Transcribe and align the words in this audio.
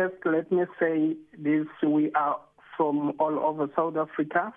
first, 0.00 0.24
let 0.24 0.50
me 0.50 0.64
say 0.78 1.16
this: 1.36 1.66
we 1.86 2.10
are 2.12 2.40
from 2.76 3.12
all 3.18 3.38
over 3.38 3.68
South 3.76 3.96
Africa, 3.96 4.54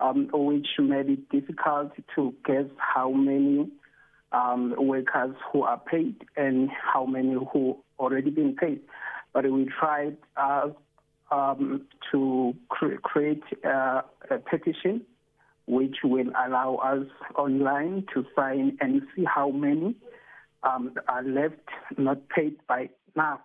um, 0.00 0.28
which 0.32 0.66
made 0.78 1.08
it 1.08 1.28
difficult 1.30 1.92
to 2.14 2.34
guess 2.44 2.66
how 2.76 3.10
many 3.10 3.70
um, 4.32 4.74
workers 4.78 5.34
who 5.50 5.62
are 5.62 5.78
paid 5.78 6.16
and 6.36 6.68
how 6.70 7.06
many 7.06 7.34
who 7.52 7.76
already 7.98 8.30
been 8.30 8.54
paid. 8.54 8.80
But 9.32 9.50
we 9.50 9.66
tried 9.78 10.16
uh, 10.36 10.70
um, 11.30 11.86
to 12.12 12.54
cre- 12.68 13.00
create 13.02 13.42
uh, 13.64 14.02
a 14.30 14.38
petition 14.38 15.02
which 15.66 15.98
will 16.02 16.30
allow 16.46 16.76
us 16.76 17.06
online 17.36 18.04
to 18.12 18.26
sign 18.34 18.76
and 18.80 19.02
see 19.14 19.24
how 19.24 19.50
many 19.50 19.94
um, 20.64 20.92
are 21.08 21.22
left 21.22 21.68
not 21.96 22.28
paid 22.28 22.56
by 22.66 22.90
now. 23.14 23.40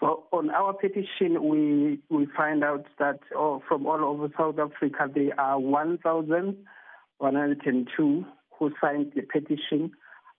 So, 0.00 0.24
on 0.32 0.50
our 0.50 0.72
petition, 0.72 1.48
we 1.48 2.00
we 2.08 2.26
find 2.36 2.64
out 2.64 2.86
that 2.98 3.20
oh, 3.34 3.62
from 3.68 3.86
all 3.86 4.04
over 4.04 4.28
South 4.36 4.58
Africa 4.58 5.08
there 5.12 5.38
are 5.38 5.58
1,102 5.58 8.26
who 8.58 8.72
signed 8.80 9.12
the 9.14 9.22
petition, 9.22 9.92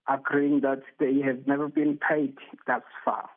agreeing 0.08 0.62
that 0.62 0.82
they 1.00 1.20
have 1.22 1.48
never 1.48 1.68
been 1.68 1.98
paid 1.98 2.38
thus 2.68 2.84
far. 3.04 3.30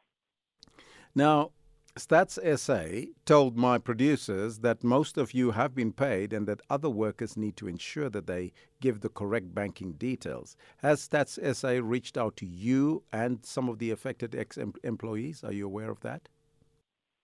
Now, 1.14 1.50
Stats 1.98 2.38
SA 2.58 3.06
told 3.24 3.56
my 3.56 3.78
producers 3.78 4.58
that 4.58 4.84
most 4.84 5.16
of 5.16 5.32
you 5.32 5.52
have 5.52 5.74
been 5.74 5.92
paid 5.92 6.34
and 6.34 6.46
that 6.46 6.60
other 6.68 6.90
workers 6.90 7.38
need 7.38 7.56
to 7.56 7.66
ensure 7.66 8.10
that 8.10 8.26
they 8.26 8.52
give 8.82 9.00
the 9.00 9.08
correct 9.08 9.54
banking 9.54 9.92
details. 9.92 10.58
Has 10.78 11.08
Stats 11.08 11.38
SA 11.56 11.80
reached 11.82 12.18
out 12.18 12.36
to 12.36 12.46
you 12.46 13.02
and 13.14 13.44
some 13.46 13.70
of 13.70 13.78
the 13.78 13.90
affected 13.90 14.34
ex 14.34 14.58
employees? 14.84 15.42
Are 15.42 15.52
you 15.52 15.64
aware 15.64 15.90
of 15.90 16.00
that? 16.00 16.28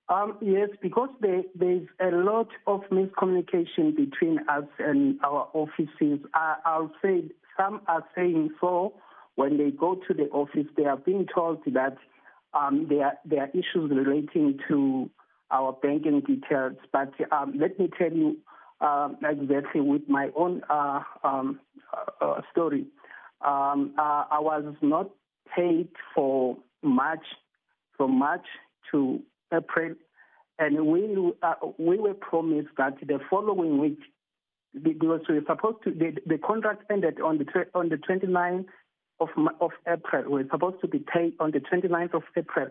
Um, 0.08 0.38
yes, 0.40 0.70
because 0.80 1.10
there, 1.20 1.42
there's 1.54 1.86
a 2.00 2.10
lot 2.10 2.48
of 2.66 2.80
miscommunication 2.90 3.94
between 3.94 4.38
us 4.48 4.64
and 4.78 5.20
our 5.22 5.50
offices. 5.52 6.20
I, 6.32 6.56
I'll 6.64 6.92
say 7.02 7.24
some 7.58 7.82
are 7.88 8.04
saying 8.14 8.50
so 8.58 8.94
when 9.34 9.58
they 9.58 9.70
go 9.70 9.96
to 10.08 10.14
the 10.14 10.30
office, 10.30 10.66
they 10.78 10.84
are 10.84 10.96
being 10.96 11.26
told 11.34 11.62
that 11.66 11.98
um, 12.54 12.86
there, 12.88 13.18
there 13.24 13.42
are 13.42 13.48
issues 13.48 13.90
relating 13.90 14.58
to 14.68 15.10
our 15.50 15.72
banking 15.72 16.20
details. 16.20 16.76
But 16.92 17.12
um, 17.30 17.54
let 17.58 17.78
me 17.78 17.88
tell 17.98 18.12
you 18.12 18.38
um, 18.80 19.16
exactly 19.22 19.80
with 19.80 20.08
my 20.08 20.30
own 20.36 20.62
uh, 20.68 21.00
um, 21.22 21.60
uh, 21.92 22.24
uh, 22.24 22.40
story. 22.50 22.86
Um, 23.44 23.94
uh, 23.98 24.24
I 24.30 24.38
was 24.40 24.74
not 24.82 25.10
paid 25.54 25.88
for 26.14 26.56
March, 26.82 27.24
from 27.96 28.18
March 28.18 28.46
to 28.90 29.20
April, 29.52 29.94
and 30.58 30.86
we 30.86 31.32
uh, 31.42 31.54
we 31.78 31.98
were 31.98 32.14
promised 32.14 32.68
that 32.78 32.94
the 33.00 33.18
following 33.28 33.78
week, 33.78 33.98
because 34.80 35.20
we 35.28 35.36
were 35.36 35.44
supposed 35.46 35.78
to, 35.84 35.90
the, 35.90 36.12
the 36.26 36.38
contract 36.38 36.84
ended 36.90 37.20
on 37.20 37.38
the 37.38 37.44
on 37.74 37.88
the 37.88 37.96
29th 37.96 38.66
of, 39.22 39.28
of 39.60 39.70
April. 39.86 40.24
We 40.24 40.42
were 40.42 40.48
supposed 40.50 40.80
to 40.82 40.88
be 40.88 40.98
paid 40.98 41.34
on 41.40 41.52
the 41.52 41.60
29th 41.60 42.14
of 42.14 42.22
April, 42.36 42.68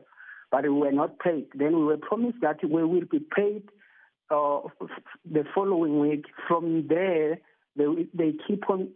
but 0.52 0.64
we 0.64 0.70
were 0.70 0.92
not 0.92 1.20
paid. 1.20 1.48
Then 1.56 1.78
we 1.80 1.86
were 1.86 1.98
promised 1.98 2.38
that 2.42 2.64
we 2.64 2.84
will 2.84 3.06
be 3.10 3.20
paid 3.20 3.64
uh, 4.30 4.60
the 5.30 5.44
following 5.54 6.00
week. 6.00 6.26
From 6.48 6.88
there, 6.88 7.40
they, 7.76 7.86
they 8.14 8.34
keep 8.48 8.70
on 8.70 8.90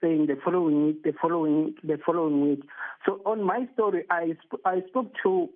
saying 0.00 0.26
the 0.26 0.36
following 0.44 0.86
week, 0.86 1.02
the 1.02 1.12
following 1.20 1.64
week, 1.64 1.82
the 1.82 1.98
following 2.04 2.48
week. 2.48 2.62
So 3.06 3.20
on 3.24 3.42
my 3.42 3.66
story, 3.74 4.04
I, 4.10 4.34
sp- 4.44 4.64
I 4.64 4.82
spoke 4.88 5.12
to 5.22 5.48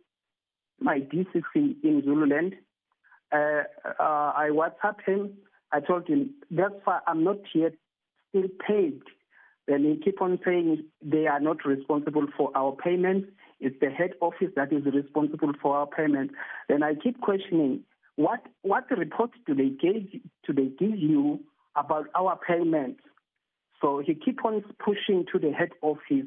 my 0.80 1.00
DCC 1.00 1.76
in 1.82 2.02
Zululand. 2.04 2.54
Uh, 3.32 3.62
uh, 4.00 4.32
I 4.36 4.50
WhatsApped 4.52 5.04
him. 5.06 5.34
I 5.70 5.80
told 5.80 6.08
him, 6.08 6.30
that's 6.50 6.74
why 6.84 7.00
I'm 7.06 7.24
not 7.24 7.38
yet 7.54 7.72
still 8.30 8.48
paid 8.66 9.02
then 9.68 9.84
he 9.84 10.00
keep 10.02 10.22
on 10.22 10.38
saying 10.44 10.82
they 11.02 11.26
are 11.26 11.40
not 11.40 11.64
responsible 11.64 12.26
for 12.36 12.50
our 12.56 12.72
payments. 12.72 13.28
It's 13.60 13.76
the 13.80 13.90
head 13.90 14.12
office 14.20 14.48
that 14.56 14.72
is 14.72 14.84
responsible 14.86 15.52
for 15.60 15.76
our 15.76 15.86
payments. 15.86 16.34
Then 16.68 16.82
I 16.82 16.94
keep 16.94 17.20
questioning 17.20 17.84
what 18.16 18.40
what 18.62 18.90
report 18.90 19.30
do 19.46 19.54
they 19.54 19.68
give 19.68 20.10
do 20.46 20.52
they 20.52 20.70
give 20.78 20.98
you 20.98 21.40
about 21.76 22.06
our 22.14 22.36
payments? 22.36 23.00
So 23.80 24.02
he 24.04 24.14
keep 24.14 24.44
on 24.44 24.64
pushing 24.84 25.24
to 25.32 25.38
the 25.38 25.52
head 25.52 25.70
office. 25.82 26.26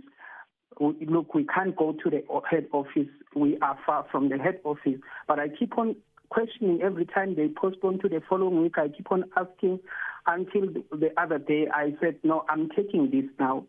Look, 0.79 1.33
we 1.33 1.45
can't 1.45 1.75
go 1.75 1.93
to 1.93 2.09
the 2.09 2.23
head 2.49 2.67
office. 2.71 3.09
We 3.35 3.57
are 3.59 3.77
far 3.85 4.05
from 4.11 4.29
the 4.29 4.37
head 4.37 4.59
office. 4.63 4.99
But 5.27 5.39
I 5.39 5.49
keep 5.49 5.77
on 5.77 5.95
questioning 6.29 6.81
every 6.81 7.05
time 7.05 7.35
they 7.35 7.49
postpone 7.49 7.99
to 7.99 8.09
the 8.09 8.21
following 8.27 8.61
week. 8.61 8.77
I 8.77 8.87
keep 8.87 9.11
on 9.11 9.25
asking 9.35 9.79
until 10.25 10.67
the 10.91 11.11
other 11.17 11.37
day. 11.37 11.67
I 11.73 11.93
said, 11.99 12.15
no, 12.23 12.45
I'm 12.49 12.69
taking 12.69 13.11
this 13.11 13.25
now 13.39 13.65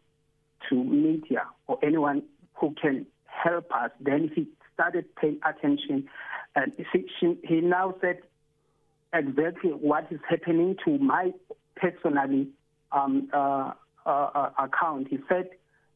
to 0.69 0.85
media 0.85 1.47
or 1.67 1.79
anyone 1.83 2.23
who 2.55 2.75
can 2.81 3.07
help 3.27 3.71
us. 3.73 3.91
Then 4.01 4.31
he 4.35 4.49
started 4.75 5.15
paying 5.17 5.41
attention, 5.45 6.09
and 6.55 6.73
he 7.19 7.61
now 7.61 7.95
said 8.01 8.19
exactly 9.13 9.71
what 9.71 10.07
is 10.11 10.21
happening 10.29 10.77
to 10.85 10.99
my 10.99 11.33
personally 11.77 12.49
um, 12.93 13.29
uh, 13.33 13.73
uh, 14.07 14.09
uh, 14.09 14.51
account. 14.59 15.09
He 15.09 15.19
said 15.29 15.51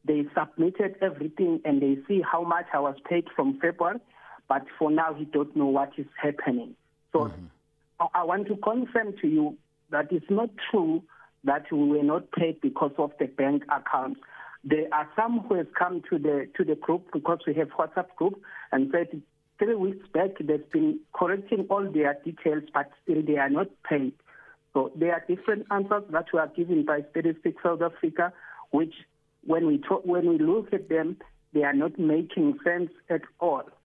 they 0.07 0.25
submitted 0.37 0.95
everything 1.01 1.61
and 1.65 1.81
they 1.81 1.97
see 2.07 2.21
how 2.21 2.43
much 2.43 2.65
I 2.73 2.79
was 2.79 2.95
paid 3.09 3.25
from 3.35 3.59
February 3.59 3.99
but 4.47 4.65
for 4.77 4.89
now 4.91 5.13
he 5.13 5.25
don't 5.25 5.55
know 5.55 5.65
what 5.65 5.91
is 5.97 6.05
happening. 6.21 6.75
So 7.11 7.25
mm-hmm. 7.25 7.45
I, 7.99 8.21
I 8.21 8.23
want 8.23 8.47
to 8.47 8.55
confirm 8.57 9.13
to 9.21 9.27
you 9.27 9.57
that 9.91 10.11
it's 10.11 10.29
not 10.29 10.49
true 10.71 11.03
that 11.43 11.71
we 11.71 11.83
were 11.87 12.03
not 12.03 12.31
paid 12.31 12.61
because 12.61 12.91
of 12.97 13.11
the 13.19 13.25
bank 13.25 13.63
account. 13.63 14.17
There 14.63 14.87
are 14.91 15.07
some 15.15 15.39
who 15.47 15.55
have 15.55 15.73
come 15.77 16.01
to 16.09 16.17
the 16.17 16.47
to 16.57 16.63
the 16.63 16.75
group 16.75 17.07
because 17.13 17.39
we 17.45 17.53
have 17.55 17.69
WhatsApp 17.69 18.15
group 18.15 18.41
and 18.71 18.91
said 18.91 19.21
three 19.59 19.75
weeks 19.75 20.05
back 20.13 20.31
they've 20.39 20.71
been 20.71 20.99
correcting 21.13 21.67
all 21.69 21.89
their 21.89 22.17
details, 22.25 22.63
but 22.73 22.89
still 23.03 23.21
they 23.25 23.37
are 23.37 23.49
not 23.49 23.67
paid. 23.87 24.13
So 24.73 24.91
there 24.95 25.13
are 25.13 25.23
different 25.27 25.67
answers 25.71 26.03
that 26.09 26.25
were 26.33 26.51
given 26.55 26.85
by 26.85 27.01
Statistics 27.11 27.63
South 27.63 27.81
Africa, 27.81 28.33
which 28.71 28.93
when 29.47 29.65
we 29.65 29.79
talk, 29.79 30.05
when 30.05 30.29
we 30.29 30.37
look 30.37 30.73
at 30.73 30.89
them, 30.89 31.17
they 31.53 31.63
are 31.63 31.73
not 31.73 31.97
making 31.97 32.59
sense 32.63 32.91
at 33.09 33.21
all. 33.39 33.63